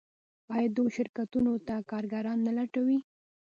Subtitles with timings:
[0.55, 2.97] آیا دوی شرکتونو ته کارګران نه لټوي؟